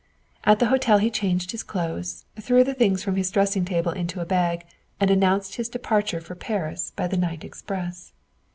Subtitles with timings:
[0.45, 4.19] At the hotel he changed his clothes, threw the things from his dressing table into
[4.19, 4.65] a bag,
[4.99, 8.11] and announced his departure for Paris by the night express.